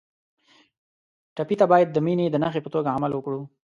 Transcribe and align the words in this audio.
ټپي 1.35 1.55
ته 1.59 1.65
باید 1.71 1.87
د 1.91 1.97
مینې 2.05 2.25
د 2.29 2.35
نښې 2.43 2.61
په 2.63 2.69
توګه 2.75 2.89
عمل 2.95 3.11
وکړو. 3.13 3.41